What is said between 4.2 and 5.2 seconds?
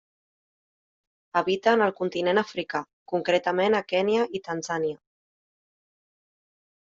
i Tanzània.